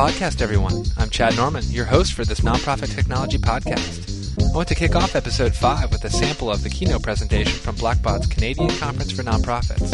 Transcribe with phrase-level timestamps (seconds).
[0.00, 0.82] podcast, everyone.
[0.96, 4.34] I'm Chad Norman, your host for this nonprofit technology podcast.
[4.50, 7.76] I want to kick off episode 5 with a sample of the keynote presentation from
[7.76, 9.90] Blackbaud's Canadian Conference for Nonprofits.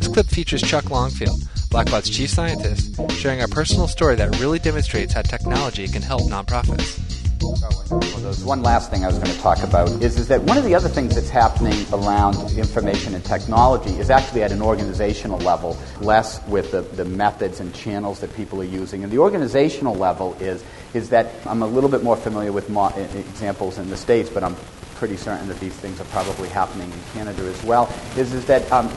[0.00, 1.40] This clip features Chuck Longfield,
[1.70, 7.07] Blackbaud's chief scientist, sharing a personal story that really demonstrates how technology can help nonprofits.
[7.40, 10.74] One last thing I was going to talk about is, is that one of the
[10.74, 16.44] other things that's happening around information and technology is actually at an organizational level, less
[16.46, 19.04] with the, the methods and channels that people are using.
[19.04, 22.92] And the organizational level is, is that I'm a little bit more familiar with mo-
[22.96, 24.56] examples in the States, but I'm
[24.96, 28.70] pretty certain that these things are probably happening in Canada as well, is, is that
[28.72, 28.88] um,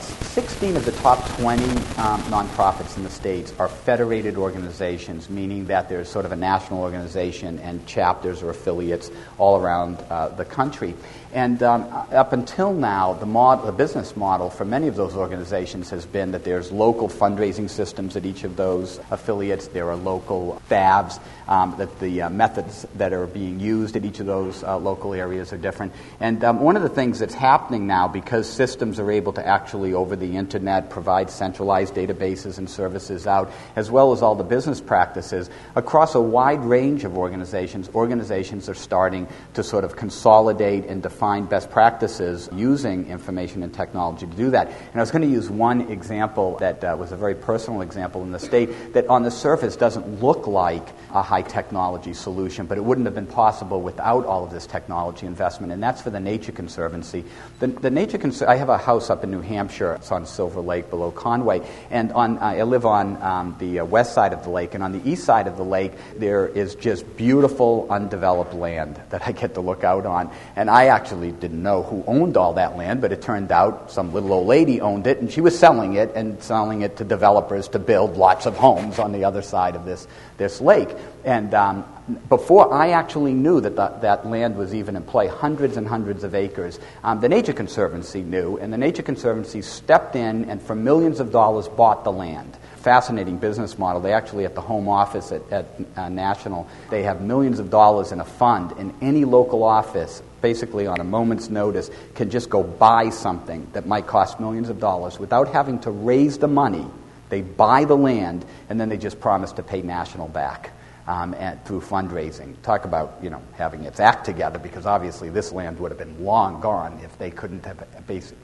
[0.62, 5.88] 16 of the top 20 um, nonprofits in the States are federated organizations, meaning that
[5.88, 10.94] there's sort of a national organization and chapters or affiliates all around uh, the country.
[11.32, 15.88] And um, up until now, the, mod- the business model for many of those organizations
[15.88, 19.68] has been that there's local fundraising systems at each of those affiliates.
[19.68, 24.20] There are local FAVs, um, that the uh, methods that are being used at each
[24.20, 25.94] of those uh, local areas are different.
[26.20, 29.94] And um, one of the things that's happening now, because systems are able to actually,
[29.94, 34.82] over the internet, provide centralized databases and services out, as well as all the business
[34.82, 41.02] practices, across a wide range of organizations, organizations are starting to sort of consolidate and
[41.02, 44.66] define find best practices using information and technology to do that.
[44.66, 48.24] And I was going to use one example that uh, was a very personal example
[48.24, 52.76] in the state that on the surface doesn't look like a high technology solution, but
[52.76, 56.18] it wouldn't have been possible without all of this technology investment, and that's for the
[56.18, 57.22] Nature Conservancy.
[57.60, 59.92] The, the Nature Conser- I have a house up in New Hampshire.
[59.94, 61.60] It's on Silver Lake below Conway,
[61.92, 64.82] and on, uh, I live on um, the uh, west side of the lake, and
[64.82, 69.30] on the east side of the lake, there is just beautiful undeveloped land that I
[69.30, 70.28] get to look out on.
[70.56, 73.92] And I actually actually didn't know who owned all that land, but it turned out
[73.92, 77.04] some little old lady owned it, and she was selling it and selling it to
[77.04, 80.08] developers to build lots of homes on the other side of this,
[80.38, 80.88] this lake.
[81.22, 81.84] And um,
[82.30, 86.24] before I actually knew that the, that land was even in play, hundreds and hundreds
[86.24, 90.74] of acres, um, the Nature Conservancy knew, and the Nature Conservancy stepped in and for
[90.74, 94.00] millions of dollars bought the land fascinating business model.
[94.00, 95.66] They actually, at the home office at, at
[95.96, 100.86] uh, National, they have millions of dollars in a fund, and any local office basically
[100.86, 105.18] on a moment's notice can just go buy something that might cost millions of dollars
[105.18, 106.84] without having to raise the money.
[107.30, 110.72] They buy the land and then they just promise to pay national back.
[111.04, 112.54] Um, and through fundraising.
[112.62, 116.24] Talk about you know having its act together because obviously this land would have been
[116.24, 117.84] long gone if they couldn't have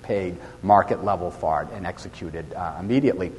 [0.03, 3.31] paid market level for it and executed uh, immediately.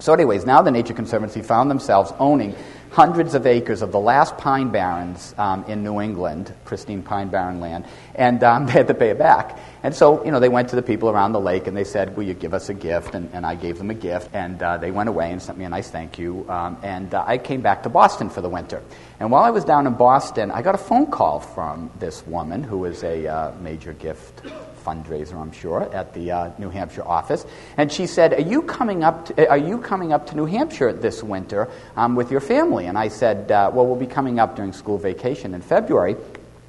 [0.00, 2.56] So, anyways, now the Nature Conservancy found themselves owning
[2.90, 7.60] hundreds of acres of the last pine barrens um, in New England, pristine pine barren
[7.60, 7.84] land,
[8.14, 9.58] and um, they had to pay it back.
[9.82, 12.16] And so, you know, they went to the people around the lake and they said,
[12.16, 13.14] Will you give us a gift?
[13.14, 15.66] And, and I gave them a gift, and uh, they went away and sent me
[15.66, 16.48] a nice thank you.
[16.48, 18.82] Um, and uh, I came back to Boston for the winter.
[19.18, 22.62] And while I was down in Boston, I got a phone call from this woman
[22.62, 24.42] who was a uh, major gift
[24.90, 27.46] fundraiser, I'm sure, at the uh, New Hampshire office.
[27.76, 29.26] And she said, "Are you coming up?
[29.26, 32.98] To, are you coming up to New Hampshire this winter um, with your family?" And
[32.98, 36.16] I said, uh, "Well, we'll be coming up during school vacation in February."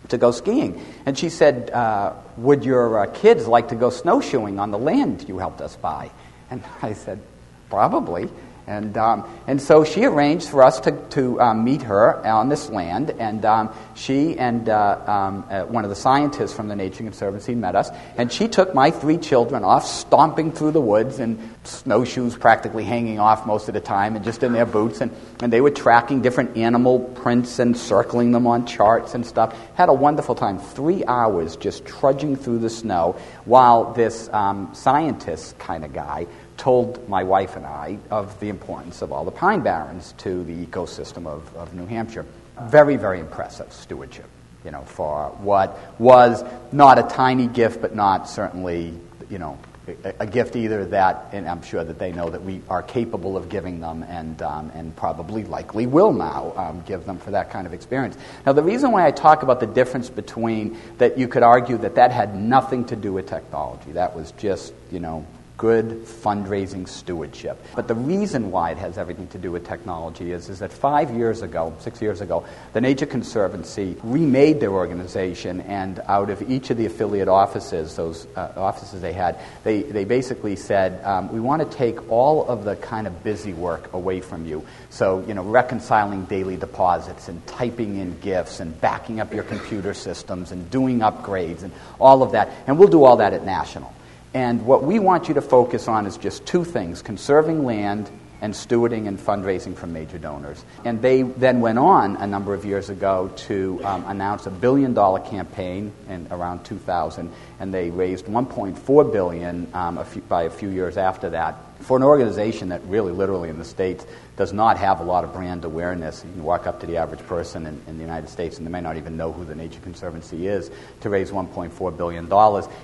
[0.10, 0.84] To go skiing.
[1.06, 5.24] And she said, uh, Would your uh, kids like to go snowshoeing on the land
[5.30, 6.12] you helped us buy?
[6.50, 7.22] And I said,
[7.70, 8.30] Probably.
[8.68, 12.70] And, um, and so she arranged for us to, to um, meet her on this
[12.70, 17.04] land, and um, she and uh, um, uh, one of the scientists from the Nature
[17.04, 21.40] Conservancy met us, and she took my three children off, stomping through the woods, and
[21.64, 25.12] snowshoes practically hanging off most of the time, and just in their boots, and,
[25.42, 29.58] and they were tracking different animal prints and circling them on charts and stuff.
[29.74, 35.58] Had a wonderful time, three hours just trudging through the snow, while this um, scientist
[35.58, 36.28] kind of guy
[36.62, 40.66] told my wife and I of the importance of all the pine barrens to the
[40.66, 42.24] ecosystem of, of New Hampshire.
[42.62, 44.30] Very, very impressive stewardship,
[44.64, 48.94] you know, for what was not a tiny gift, but not certainly,
[49.28, 49.58] you know,
[49.88, 53.38] a, a gift either that, and I'm sure that they know that we are capable
[53.38, 57.50] of giving them and, um, and probably likely will now um, give them for that
[57.50, 58.16] kind of experience.
[58.46, 61.96] Now, the reason why I talk about the difference between that you could argue that
[61.96, 65.26] that had nothing to do with technology, that was just, you know,
[65.62, 67.64] good fundraising stewardship.
[67.76, 71.12] But the reason why it has everything to do with technology is, is that five
[71.12, 72.44] years ago, six years ago,
[72.74, 78.26] the Nature Conservancy remade their organization, and out of each of the affiliate offices, those
[78.36, 82.64] uh, offices they had, they, they basically said, um, we want to take all of
[82.64, 84.66] the kind of busy work away from you.
[84.90, 89.94] So, you know, reconciling daily deposits and typing in gifts and backing up your computer
[89.94, 92.50] systems and doing upgrades and all of that.
[92.66, 93.94] And we'll do all that at National.
[94.34, 98.10] And what we want you to focus on is just two things conserving land
[98.42, 100.66] and stewarding and fundraising from major donors.
[100.84, 104.96] And they then went on a number of years ago to um, announce a billion
[104.96, 107.32] dollar campaign in around 2000,
[107.62, 111.98] and they raised 1.4 billion um, a few, by a few years after that for
[111.98, 114.06] an organization that really, literally in the States,
[114.38, 116.24] does not have a lot of brand awareness.
[116.26, 118.72] You can walk up to the average person in, in the United States and they
[118.72, 120.72] may not even know who the Nature Conservancy is
[121.02, 122.32] to raise $1.4 billion,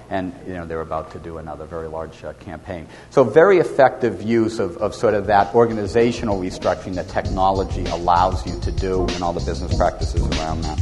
[0.10, 2.88] and you know, they're about to do another very large uh, campaign.
[3.10, 8.60] So, very effective use of, of sort of that organizational restructuring that technology allows you
[8.62, 10.80] to do and all the business practices around that.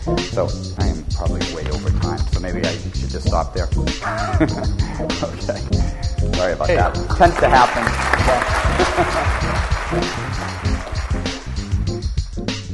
[0.00, 0.48] So,
[0.78, 3.64] I am probably way over time, so maybe I should just stop there.
[3.74, 5.60] okay.
[6.34, 6.76] Sorry about hey.
[6.76, 6.94] that.
[7.16, 7.84] Tends to happen.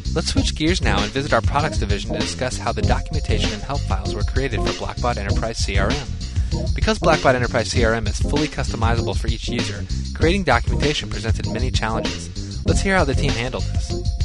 [0.15, 3.63] Let's switch gears now and visit our products division to discuss how the documentation and
[3.63, 6.75] help files were created for Blackbaud Enterprise CRM.
[6.75, 9.85] Because Blackbaud Enterprise CRM is fully customizable for each user,
[10.15, 12.65] creating documentation presented many challenges.
[12.65, 14.16] Let's hear how the team handled this.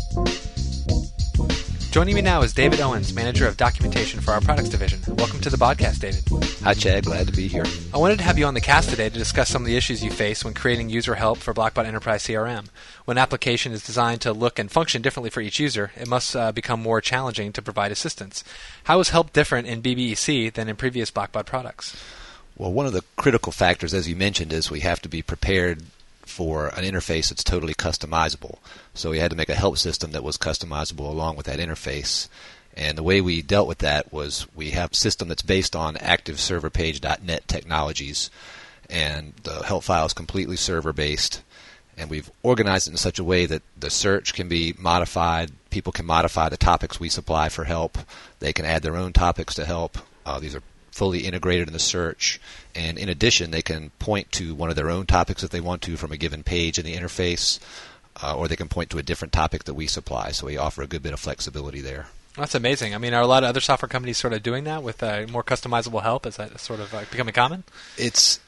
[1.91, 5.01] Joining me now is David Owens, Manager of Documentation for our Products Division.
[5.17, 6.23] Welcome to the podcast, David.
[6.63, 7.03] Hi, Chad.
[7.03, 7.65] Glad to be here.
[7.93, 10.01] I wanted to have you on the cast today to discuss some of the issues
[10.01, 12.69] you face when creating user help for Blackbaud Enterprise CRM.
[13.03, 16.33] When an application is designed to look and function differently for each user, it must
[16.33, 18.45] uh, become more challenging to provide assistance.
[18.85, 22.01] How is help different in BBEC than in previous Blackbaud products?
[22.55, 25.83] Well, one of the critical factors, as you mentioned, is we have to be prepared
[26.31, 28.57] for an interface that's totally customizable.
[28.93, 32.27] So we had to make a help system that was customizable along with that interface.
[32.75, 35.95] And the way we dealt with that was we have a system that's based on
[35.95, 38.31] ActiveServerPage.net technologies,
[38.89, 41.41] and the help file is completely server based.
[41.97, 45.51] And we've organized it in such a way that the search can be modified.
[45.69, 47.97] People can modify the topics we supply for help.
[48.39, 49.97] They can add their own topics to help.
[50.25, 52.39] Uh, these are fully integrated in the search.
[52.75, 55.81] And in addition, they can point to one of their own topics if they want
[55.83, 57.59] to from a given page in the interface,
[58.21, 60.31] uh, or they can point to a different topic that we supply.
[60.31, 62.07] So we offer a good bit of flexibility there.
[62.37, 62.95] That's amazing.
[62.95, 65.25] I mean, are a lot of other software companies sort of doing that with uh,
[65.29, 66.25] more customizable help?
[66.25, 67.63] Is that sort of uh, becoming common?
[67.97, 68.39] It's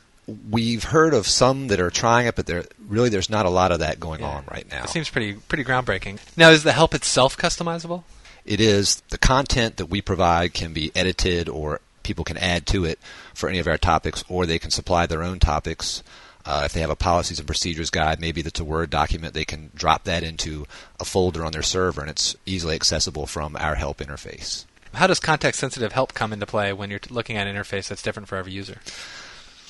[0.50, 3.72] we've heard of some that are trying it, but there really there's not a lot
[3.72, 4.30] of that going yeah.
[4.30, 4.84] on right now.
[4.84, 6.20] It seems pretty pretty groundbreaking.
[6.38, 8.04] Now, is the help itself customizable?
[8.46, 9.02] It is.
[9.10, 13.00] The content that we provide can be edited or people can add to it
[13.34, 16.04] for any of our topics, or they can supply their own topics.
[16.46, 19.46] Uh, if they have a policies and procedures guide, maybe that's a Word document, they
[19.46, 20.66] can drop that into
[21.00, 24.66] a folder on their server, and it's easily accessible from our help interface.
[24.94, 28.04] How does context sensitive help come into play when you're looking at an interface that's
[28.04, 28.80] different for every user?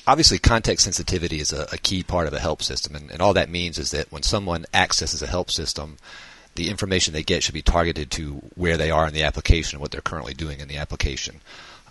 [0.06, 3.32] Obviously, context sensitivity is a, a key part of a help system, and, and all
[3.32, 5.96] that means is that when someone accesses a help system,
[6.56, 9.80] the information they get should be targeted to where they are in the application and
[9.80, 11.40] what they're currently doing in the application.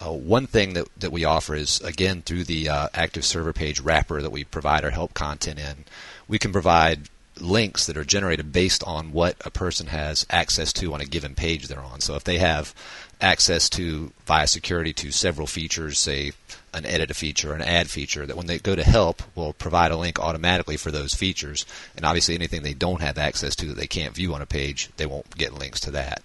[0.04, 3.80] Uh, one thing that, that we offer is, again, through the uh, active server page
[3.80, 5.86] wrapper that we provide our help content in,
[6.28, 7.10] we can provide
[7.40, 11.36] links that are generated based on what a person has access to on a given
[11.36, 12.02] page they're on.
[12.02, 12.76] So if they have
[13.22, 16.34] access to via security to several features, say
[16.74, 19.92] an edit a feature, an add feature, that when they go to help, will provide
[19.92, 21.66] a link automatically for those features.
[21.96, 24.90] And obviously, anything they don't have access to that they can't view on a page,
[24.98, 26.22] they won't get links to that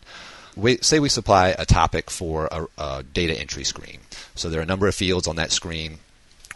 [0.57, 3.99] we, say we supply a topic for a, a data entry screen.
[4.35, 5.99] So there are a number of fields on that screen.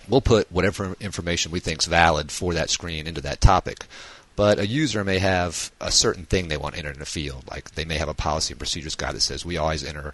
[0.08, 3.86] We'll put whatever information we think is valid for that screen into that topic.
[4.34, 7.44] But a user may have a certain thing they want entered in a field.
[7.50, 10.12] Like they may have a policy and procedures guide that says we always enter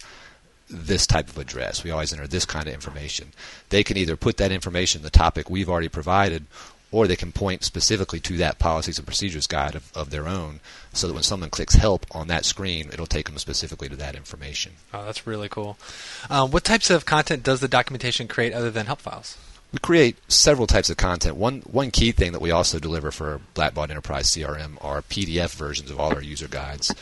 [0.68, 1.82] this type of address.
[1.82, 3.32] We always enter this kind of information.
[3.70, 6.44] They can either put that information in the topic we've already provided,
[6.90, 10.60] or they can point specifically to that policies and procedures guide of, of their own
[10.92, 14.14] so that when someone clicks help on that screen, it'll take them specifically to that
[14.14, 14.72] information.
[14.94, 15.76] Oh, that's really cool.
[16.30, 19.36] Um, what types of content does the documentation create other than help files?
[19.70, 21.36] We create several types of content.
[21.36, 25.90] One one key thing that we also deliver for Blackbaud Enterprise CRM are PDF versions
[25.90, 26.94] of all our user guides.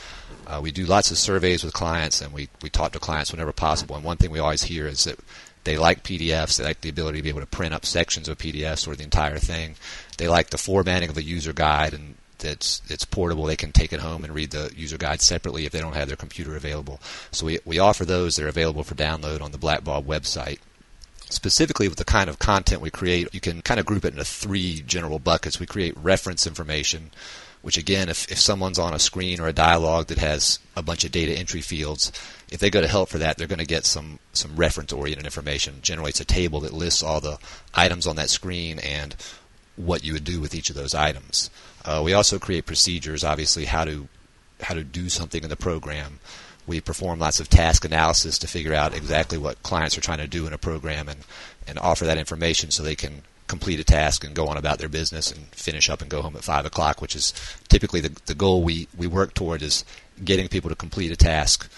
[0.48, 3.52] Uh, we do lots of surveys with clients, and we, we talk to clients whenever
[3.52, 3.94] possible.
[3.96, 5.18] And one thing we always hear is that
[5.66, 6.56] they like PDFs.
[6.56, 9.02] They like the ability to be able to print up sections of PDFs or the
[9.02, 9.74] entire thing.
[10.16, 13.44] They like the formatting of a user guide and it's it's portable.
[13.44, 16.06] They can take it home and read the user guide separately if they don't have
[16.06, 17.00] their computer available.
[17.32, 18.36] So we we offer those.
[18.36, 20.60] They're available for download on the Blackbaud website.
[21.28, 24.24] Specifically, with the kind of content we create, you can kind of group it into
[24.24, 25.58] three general buckets.
[25.58, 27.10] We create reference information,
[27.66, 31.02] which again, if, if someone's on a screen or a dialogue that has a bunch
[31.02, 32.12] of data entry fields,
[32.48, 35.24] if they go to help for that, they're going to get some, some reference oriented
[35.24, 35.80] information.
[35.82, 37.40] Generally, it's a table that lists all the
[37.74, 39.16] items on that screen and
[39.74, 41.50] what you would do with each of those items.
[41.84, 44.06] Uh, we also create procedures, obviously, how to
[44.60, 46.20] how to do something in the program.
[46.68, 50.28] We perform lots of task analysis to figure out exactly what clients are trying to
[50.28, 51.24] do in a program and,
[51.66, 54.88] and offer that information so they can complete a task and go on about their
[54.88, 57.32] business and finish up and go home at five o'clock, which is
[57.68, 59.84] typically the, the goal we, we work toward is
[60.24, 61.70] getting people to complete a task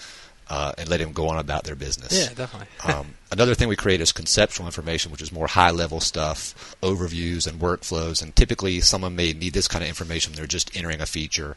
[0.49, 2.11] uh, and let them go on about their business.
[2.11, 2.67] Yeah, definitely.
[2.93, 7.47] um, another thing we create is conceptual information, which is more high level stuff, overviews
[7.47, 8.21] and workflows.
[8.23, 10.33] And typically, someone may need this kind of information.
[10.33, 11.55] They're just entering a feature.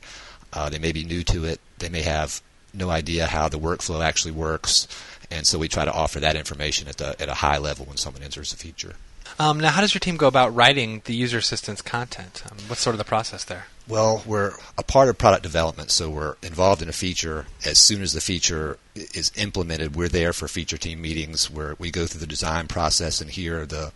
[0.52, 1.61] Uh, they may be new to it.
[1.78, 2.42] They may have
[2.75, 4.87] no idea how the workflow actually works.
[5.31, 7.97] And so we try to offer that information at, the, at a high level when
[7.97, 8.95] someone enters a feature.
[9.39, 12.43] Um, now, how does your team go about writing the user assistance content?
[12.51, 13.67] Um, what's sort of the process there?
[13.89, 17.47] Well, we're a part of product development, so we're involved in a feature.
[17.65, 21.91] As soon as the feature is implemented, we're there for feature team meetings where we
[21.91, 23.93] go through the design process and hear the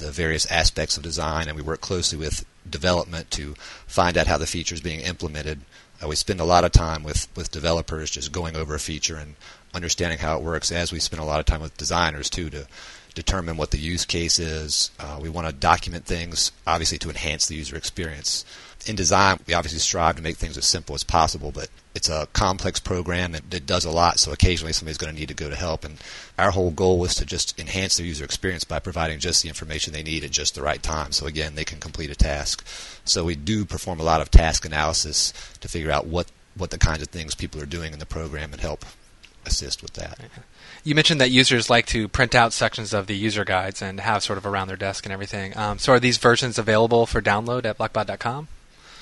[0.00, 3.54] the various aspects of design, and we work closely with development to
[3.86, 5.60] find out how the feature is being implemented.
[6.02, 9.16] Uh, we spend a lot of time with, with developers just going over a feature
[9.16, 9.36] and
[9.74, 12.66] understanding how it works, as we spend a lot of time with designers too to
[13.22, 14.90] determine what the use case is.
[14.98, 18.44] Uh, we want to document things, obviously, to enhance the user experience.
[18.86, 22.28] In design, we obviously strive to make things as simple as possible, but it's a
[22.32, 25.50] complex program that, that does a lot, so occasionally somebody's going to need to go
[25.50, 25.84] to help.
[25.84, 25.98] And
[26.38, 29.92] our whole goal was to just enhance the user experience by providing just the information
[29.92, 31.12] they need at just the right time.
[31.12, 32.64] So again, they can complete a task.
[33.04, 36.78] So we do perform a lot of task analysis to figure out what, what the
[36.78, 38.86] kinds of things people are doing in the program and help
[39.46, 40.18] assist with that.
[40.82, 44.22] You mentioned that users like to print out sections of the user guides and have
[44.22, 45.56] sort of around their desk and everything.
[45.56, 48.48] Um, so are these versions available for download at blackbaud.com?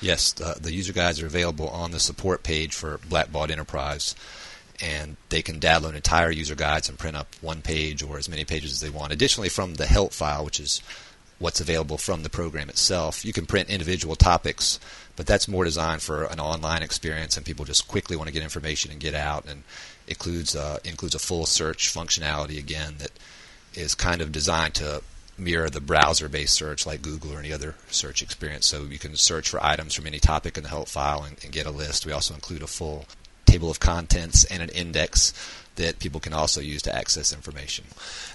[0.01, 4.15] Yes, the, the, user guides are available on the support page for Blackbaud Enterprise,
[4.81, 8.45] and they can download entire user guides and print up one page or as many
[8.45, 9.11] pages as they want.
[9.11, 10.81] Additionally, from the help file, which is
[11.37, 14.79] what's available from the program itself, you can print individual topics,
[15.17, 18.43] but that's more designed for an online experience, and people just quickly want to get
[18.43, 19.45] information and get out.
[19.45, 19.63] And
[20.09, 23.11] includes uh, includes a full search functionality again that
[23.73, 25.01] is kind of designed to
[25.37, 28.65] mirror the browser-based search like Google or any other search experience.
[28.65, 31.53] So you can search for items from any topic in the help file and, and
[31.53, 32.05] get a list.
[32.05, 33.05] We also include a full
[33.49, 35.33] table of contents and an index
[35.79, 37.85] that people can also use to access information.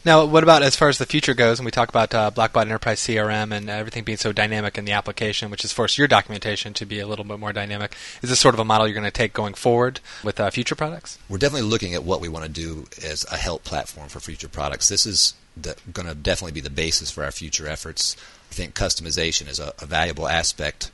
[0.05, 1.59] Now, what about as far as the future goes?
[1.59, 4.93] And we talk about uh, Blackbaud Enterprise CRM and everything being so dynamic in the
[4.93, 7.95] application, which has forced your documentation to be a little bit more dynamic.
[8.23, 10.75] Is this sort of a model you're going to take going forward with uh, future
[10.75, 11.19] products?
[11.29, 14.49] We're definitely looking at what we want to do as a help platform for future
[14.49, 14.89] products.
[14.89, 18.17] This is going to definitely be the basis for our future efforts.
[18.51, 20.91] I think customization is a, a valuable aspect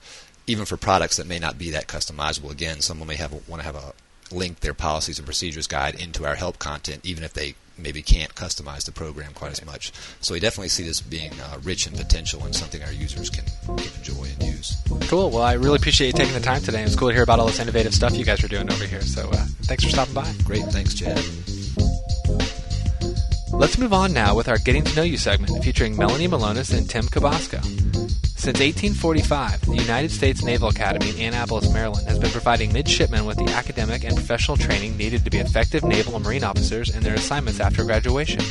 [0.47, 2.51] even for products that may not be that customizable.
[2.51, 3.93] Again, someone may have want to have a
[4.33, 8.35] link their policies and procedures guide into our help content, even if they maybe can't
[8.35, 9.93] customize the program quite as much.
[10.21, 13.45] So we definitely see this being uh, rich in potential and something our users can,
[13.65, 14.77] can enjoy and use.
[15.09, 15.31] Cool.
[15.31, 16.83] Well, I really appreciate you taking the time today.
[16.83, 19.03] It's cool to hear about all this innovative stuff you guys are doing over here.
[19.03, 20.31] So uh, thanks for stopping by.
[20.45, 20.65] Great.
[20.65, 21.17] Thanks, Chad.
[23.53, 26.89] Let's move on now with our Getting to Know You segment featuring Melanie Milonas and
[26.89, 27.90] Tim Kobosko.
[28.41, 33.37] Since 1845, the United States Naval Academy in Annapolis, Maryland has been providing midshipmen with
[33.37, 37.13] the academic and professional training needed to be effective naval and marine officers in their
[37.13, 38.43] assignments after graduation.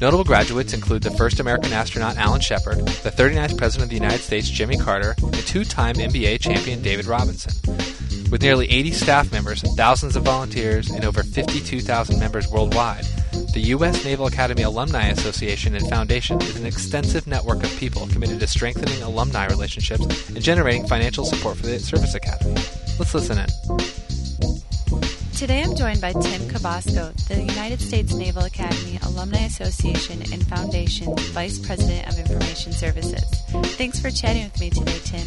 [0.00, 4.20] Notable graduates include the first American astronaut Alan Shepard, the 39th President of the United
[4.20, 7.52] States Jimmy Carter, and two time NBA champion David Robinson.
[8.30, 13.04] With nearly 80 staff members, thousands of volunteers, and over 52,000 members worldwide,
[13.58, 14.04] the U.S.
[14.04, 19.02] Naval Academy Alumni Association and Foundation is an extensive network of people committed to strengthening
[19.02, 22.54] alumni relationships and generating financial support for the Service Academy.
[23.00, 23.48] Let's listen in.
[25.34, 31.16] Today I'm joined by Tim Kobosko, the United States Naval Academy Alumni Association and Foundation
[31.32, 33.24] Vice President of Information Services.
[33.76, 35.26] Thanks for chatting with me today, Tim.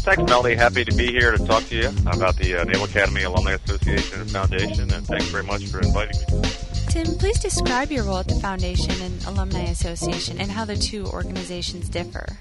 [0.00, 0.54] Thanks, Melody.
[0.54, 4.22] Happy to be here to talk to you about the uh, Naval Academy Alumni Association
[4.22, 6.65] and Foundation, and thanks very much for inviting me.
[6.96, 11.04] Tim, please describe your role at the Foundation and Alumni Association and how the two
[11.08, 12.38] organizations differ.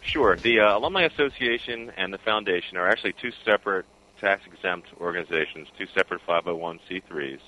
[0.00, 0.36] Sure.
[0.36, 3.84] The uh, Alumni Association and the Foundation are actually two separate
[4.18, 7.40] tax exempt organizations, two separate 501c3s.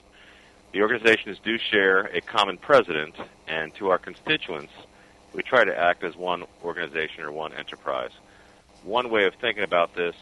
[0.73, 3.15] The organizations do share a common president,
[3.49, 4.75] and to our constituents,
[5.33, 8.13] we try to act as one organization or one enterprise.
[8.83, 10.17] One way of thinking about this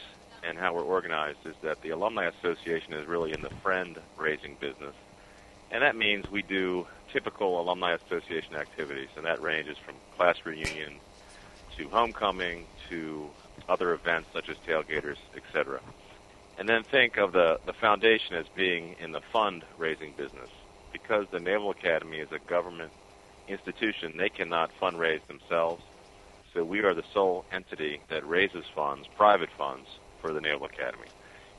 [0.44, 4.54] and how we're organized is that the Alumni Association is really in the friend raising
[4.60, 4.94] business
[5.72, 11.00] and that means we do typical alumni association activities, and that ranges from class reunion
[11.76, 13.28] to homecoming to
[13.68, 15.80] other events such as tailgaters, etc.
[16.58, 20.50] And then think of the, the foundation as being in the fundraising business.
[20.92, 22.92] Because the Naval Academy is a government
[23.48, 25.82] institution, they cannot fundraise themselves.
[26.52, 29.88] So we are the sole entity that raises funds, private funds,
[30.20, 31.08] for the Naval Academy.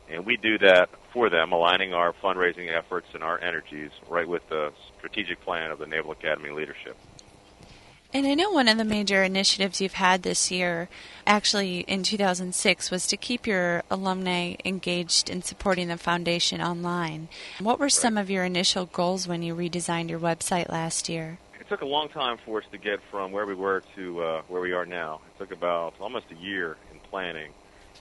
[0.10, 4.48] And we do that for them, aligning our fundraising efforts and our energies right with
[4.50, 6.98] the strategic plan of the Naval Academy leadership.
[8.16, 10.88] And I know one of the major initiatives you've had this year,
[11.26, 17.28] actually in 2006, was to keep your alumni engaged in supporting the foundation online.
[17.60, 21.40] What were some of your initial goals when you redesigned your website last year?
[21.60, 24.42] It took a long time for us to get from where we were to uh,
[24.48, 25.22] where we are now.
[25.34, 27.52] It took about almost a year in planning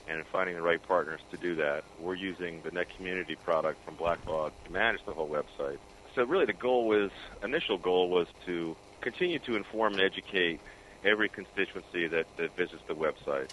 [0.07, 1.83] and in finding the right partners to do that.
[1.99, 5.77] We're using the Net Community product from Blackbaud to manage the whole website.
[6.15, 7.11] So really the goal was,
[7.43, 10.59] initial goal was to continue to inform and educate
[11.03, 13.47] every constituency that, that visits the website.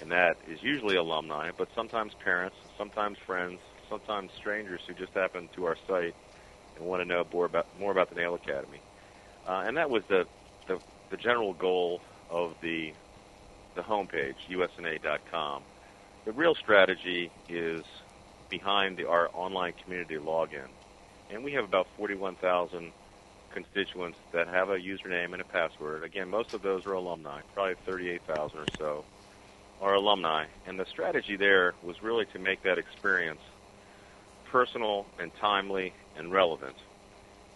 [0.00, 5.48] And that is usually alumni, but sometimes parents, sometimes friends, sometimes strangers who just happen
[5.54, 6.14] to our site
[6.76, 8.82] and want to know more about, more about the Naval Academy.
[9.46, 10.24] Uh, and that was the,
[10.66, 10.78] the,
[11.10, 12.94] the general goal of the,
[13.76, 15.64] the homepage, usna.com.
[16.24, 17.84] The real strategy is
[18.48, 20.68] behind the, our online community login.
[21.30, 22.92] And we have about 41,000
[23.52, 26.02] constituents that have a username and a password.
[26.02, 29.04] Again, most of those are alumni, probably 38,000 or so
[29.80, 30.46] are alumni.
[30.66, 33.40] And the strategy there was really to make that experience
[34.50, 36.76] personal and timely and relevant.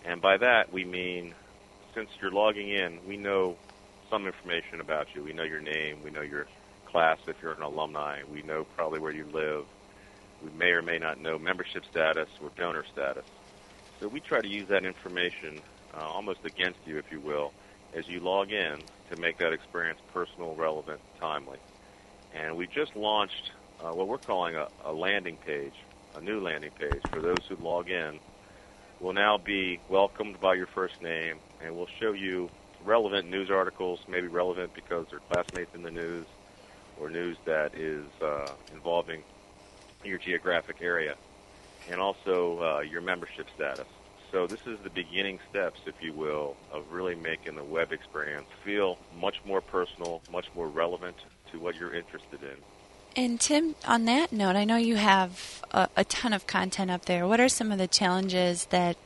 [0.04, 1.34] And by that, we mean
[1.94, 3.56] since you're logging in, we know
[4.10, 5.22] some information about you.
[5.24, 6.46] We know your name, we know your
[6.88, 9.64] class if you're an alumni, we know probably where you live.
[10.42, 13.24] We may or may not know membership status or donor status.
[14.00, 15.60] So we try to use that information
[15.94, 17.52] uh, almost against you, if you will,
[17.94, 18.78] as you log in
[19.10, 21.58] to make that experience personal, relevant, timely.
[22.34, 25.74] And we just launched uh, what we're calling a, a landing page,
[26.16, 28.18] a new landing page for those who log in.
[29.00, 32.50] Will now be welcomed by your first name, and we'll show you
[32.84, 36.26] relevant news articles, maybe relevant because they're classmates in the news,
[37.00, 39.22] or news that is uh, involving
[40.04, 41.16] your geographic area,
[41.90, 43.86] and also uh, your membership status.
[44.30, 48.46] So this is the beginning steps, if you will, of really making the web experience
[48.64, 51.16] feel much more personal, much more relevant
[51.50, 52.56] to what you're interested in.
[53.16, 57.06] And Tim, on that note, I know you have a, a ton of content up
[57.06, 57.26] there.
[57.26, 58.96] What are some of the challenges that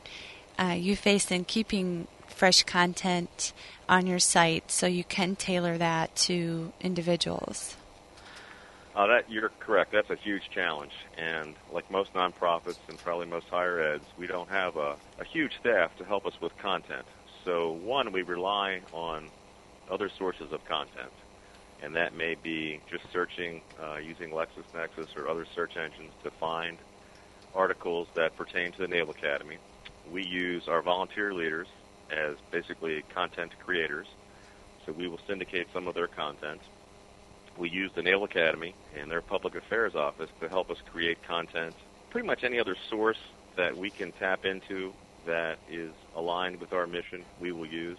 [0.59, 3.53] uh, you face in keeping fresh content
[3.87, 7.77] on your site so you can tailor that to individuals?
[8.95, 9.91] Uh, that you're correct.
[9.91, 14.49] That's a huge challenge, and like most nonprofits and probably most higher eds, we don't
[14.49, 17.07] have a, a huge staff to help us with content.
[17.43, 19.31] So one, we rely on
[19.91, 21.11] other sources of content,
[21.81, 26.77] and that may be just searching uh, using LexisNexis or other search engines to find
[27.55, 29.57] articles that pertain to the Naval Academy.
[30.11, 31.67] We use our volunteer leaders
[32.11, 34.05] as basically content creators,
[34.85, 36.61] so we will syndicate some of their content
[37.57, 41.75] we use the Naval Academy and their public affairs office to help us create content.
[42.09, 43.17] Pretty much any other source
[43.55, 44.93] that we can tap into
[45.25, 47.97] that is aligned with our mission, we will use.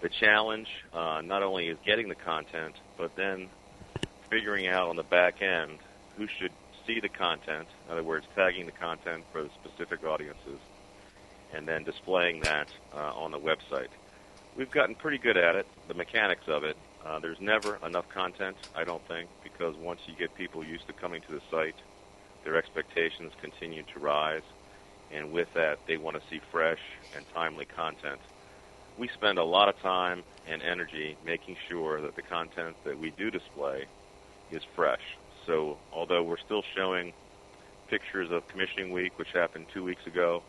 [0.00, 3.48] The challenge uh, not only is getting the content, but then
[4.30, 5.78] figuring out on the back end
[6.16, 6.52] who should
[6.86, 10.58] see the content, in other words, tagging the content for the specific audiences,
[11.52, 13.88] and then displaying that uh, on the website.
[14.56, 18.56] We've gotten pretty good at it, the mechanics of it, uh, there's never enough content,
[18.74, 21.76] I don't think, because once you get people used to coming to the site,
[22.44, 24.42] their expectations continue to rise,
[25.12, 26.80] and with that, they want to see fresh
[27.14, 28.20] and timely content.
[28.98, 33.10] We spend a lot of time and energy making sure that the content that we
[33.10, 33.84] do display
[34.50, 35.02] is fresh.
[35.46, 37.12] So, although we're still showing
[37.88, 40.42] pictures of commissioning week, which happened two weeks ago,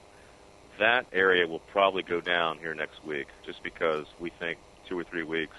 [0.80, 5.04] that area will probably go down here next week just because we think two or
[5.04, 5.56] three weeks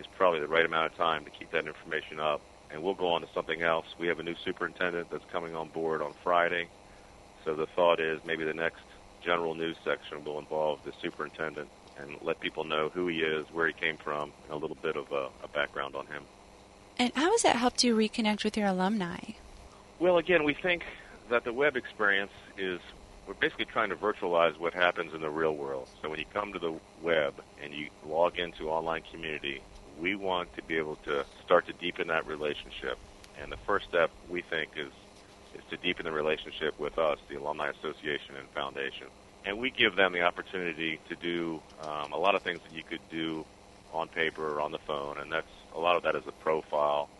[0.00, 2.40] is probably the right amount of time to keep that information up.
[2.70, 3.86] And we'll go on to something else.
[3.98, 6.68] We have a new superintendent that's coming on board on Friday.
[7.44, 8.82] So the thought is maybe the next
[9.22, 13.66] general news section will involve the superintendent and let people know who he is, where
[13.66, 16.22] he came from, and a little bit of a, a background on him.
[16.98, 19.18] And how has that helped you reconnect with your alumni?
[19.98, 20.84] Well, again, we think
[21.30, 22.80] that the web experience is
[23.26, 25.88] we're basically trying to virtualize what happens in the real world.
[26.00, 29.62] So when you come to the web and you log into online community,
[30.02, 32.98] we want to be able to start to deepen that relationship.
[33.40, 34.92] And the first step we think is
[35.54, 39.06] is to deepen the relationship with us, the Alumni Association and Foundation.
[39.44, 42.82] And we give them the opportunity to do um, a lot of things that you
[42.82, 43.44] could do
[43.92, 47.10] on paper or on the phone, and that's a lot of that is a profile,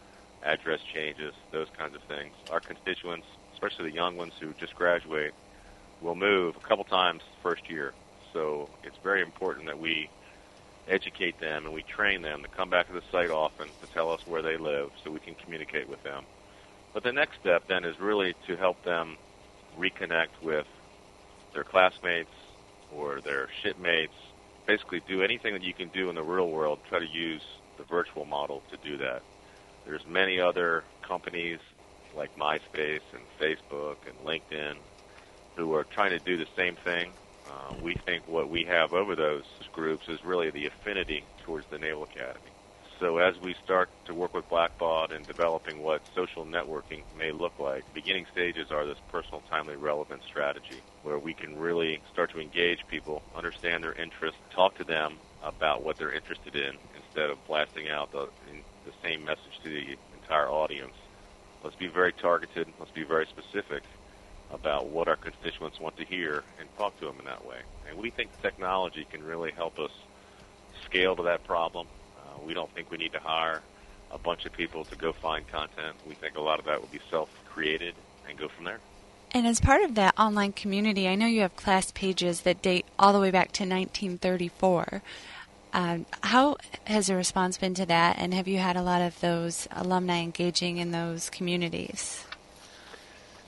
[0.42, 2.32] address changes, those kinds of things.
[2.48, 5.34] Our constituents, especially the young ones who just graduate,
[6.00, 7.92] will move a couple times first year.
[8.32, 10.08] So it's very important that we
[10.88, 14.10] educate them and we train them to come back to the site often to tell
[14.10, 16.26] us where they live so we can communicate with them.
[16.94, 19.16] But the next step then is really to help them
[19.78, 20.66] reconnect with
[21.54, 22.30] their classmates
[22.90, 24.14] or their shipmates
[24.66, 27.42] basically do anything that you can do in the real world, try to use
[27.76, 29.22] the virtual model to do that.
[29.84, 31.58] There's many other companies
[32.14, 34.74] like MySpace and Facebook and LinkedIn
[35.56, 37.12] who are trying to do the same thing.
[37.46, 41.78] Uh, we think what we have over those groups is really the affinity towards the
[41.78, 42.50] Naval Academy.
[43.00, 47.58] So as we start to work with Blackbaud and developing what social networking may look
[47.58, 52.38] like, beginning stages are this personal, timely, relevant strategy where we can really start to
[52.40, 57.44] engage people, understand their interests, talk to them about what they're interested in instead of
[57.44, 58.28] blasting out the,
[58.86, 60.94] the same message to the entire audience.
[61.64, 62.68] Let's be very targeted.
[62.78, 63.82] Let's be very specific
[64.52, 67.60] about what our constituents want to hear and talk to them in that way.
[67.88, 69.90] And we think technology can really help us
[70.84, 71.86] scale to that problem
[72.32, 73.62] uh, we don't think we need to hire
[74.10, 75.96] a bunch of people to go find content.
[76.06, 77.94] We think a lot of that will be self-created
[78.28, 78.78] and go from there.
[79.32, 82.84] And as part of that online community, I know you have class pages that date
[82.98, 85.02] all the way back to 1934.
[85.72, 89.18] Um, how has the response been to that, and have you had a lot of
[89.20, 92.26] those alumni engaging in those communities?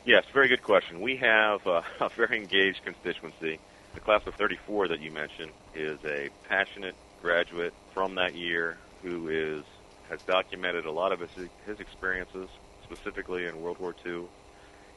[0.07, 1.01] Yes, very good question.
[1.01, 3.59] We have uh, a very engaged constituency.
[3.95, 9.29] The class of 34 that you mentioned is a passionate graduate from that year who
[9.29, 9.65] is
[10.11, 11.31] has documented a lot of his,
[11.65, 12.49] his experiences,
[12.83, 14.25] specifically in World War II,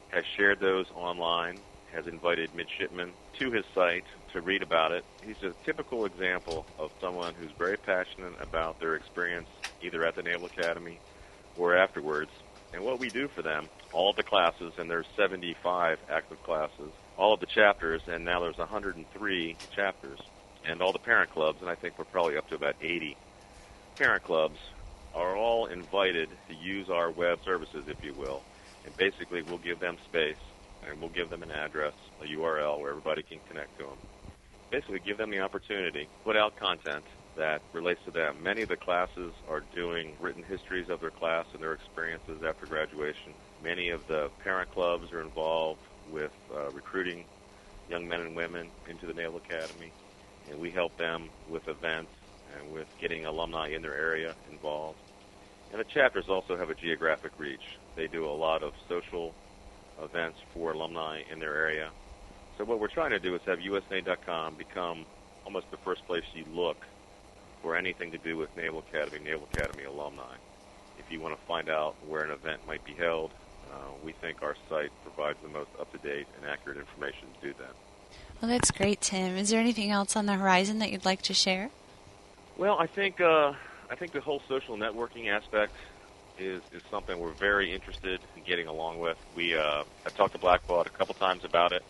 [0.09, 1.57] has shared those online,
[1.93, 5.05] has invited midshipmen to his site to read about it.
[5.25, 9.47] He's a typical example of someone who's very passionate about their experience
[9.81, 10.99] either at the Naval Academy
[11.57, 12.31] or afterwards.
[12.77, 16.91] And what we do for them, all of the classes, and there's 75 active classes,
[17.17, 20.19] all of the chapters, and now there's 103 chapters,
[20.63, 23.17] and all the parent clubs, and I think we're probably up to about 80
[23.97, 24.57] parent clubs,
[25.15, 28.43] are all invited to use our web services, if you will.
[28.85, 30.37] And basically, we'll give them space,
[30.87, 33.97] and we'll give them an address, a URL where everybody can connect to them.
[34.69, 37.05] Basically, give them the opportunity put out content
[37.37, 38.37] that relates to them.
[38.41, 42.65] Many of the classes are doing written histories of their class and their experiences after
[42.65, 43.33] graduation.
[43.63, 45.79] Many of the parent clubs are involved
[46.11, 47.25] with uh, recruiting
[47.89, 49.91] young men and women into the Naval Academy
[50.49, 52.11] and we help them with events
[52.57, 54.97] and with getting alumni in their area involved.
[55.71, 57.77] And the chapters also have a geographic reach.
[57.95, 59.33] They do a lot of social
[60.01, 61.89] events for alumni in their area.
[62.57, 65.05] So what we're trying to do is have USNA.com become
[65.45, 66.77] almost the first place you look
[67.61, 70.35] for anything to do with Naval Academy, Naval Academy alumni.
[70.99, 73.31] If you want to find out where an event might be held,
[73.71, 77.75] uh, we think our site provides the most up-to-date and accurate information to do that.
[78.41, 79.35] Well, that's great, Tim.
[79.35, 81.69] Is there anything else on the horizon that you'd like to share?
[82.57, 83.53] Well, I think uh,
[83.89, 85.73] I think the whole social networking aspect
[86.39, 89.17] is is something we're very interested in getting along with.
[89.35, 91.83] We uh, I've talked to Blackbaud a couple times about it.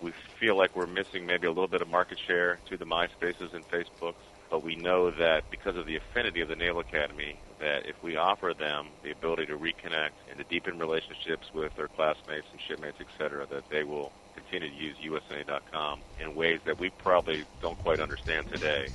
[0.00, 3.54] We feel like we're missing maybe a little bit of market share to the MySpaces
[3.54, 4.14] and Facebooks,
[4.52, 8.16] but we know that because of the affinity of the Naval Academy, that if we
[8.16, 12.98] offer them the ability to reconnect and to deepen relationships with their classmates and shipmates,
[13.00, 17.78] et cetera, that they will continue to use USNA.com in ways that we probably don't
[17.78, 18.88] quite understand today,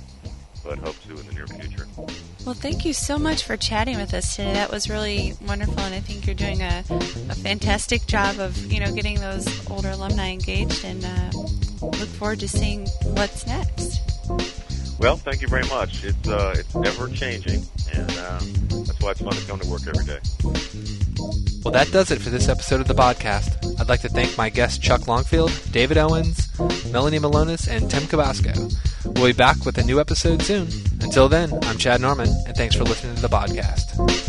[0.62, 1.88] but hope to in the near future.
[2.46, 4.52] Well, thank you so much for chatting with us today.
[4.52, 8.78] That was really wonderful, and I think you're doing a, a fantastic job of you
[8.78, 11.30] know getting those older alumni engaged, and uh,
[11.82, 14.57] look forward to seeing what's next.
[14.98, 16.04] Well, thank you very much.
[16.04, 18.40] It's uh, it's ever changing, and uh,
[18.84, 20.18] that's why it's fun to come to work every day.
[21.64, 23.80] Well, that does it for this episode of the podcast.
[23.80, 26.48] I'd like to thank my guests Chuck Longfield, David Owens,
[26.90, 28.74] Melanie Milonas, and Tim Kobosko.
[29.16, 30.68] We'll be back with a new episode soon.
[31.00, 34.27] Until then, I'm Chad Norman, and thanks for listening to the podcast.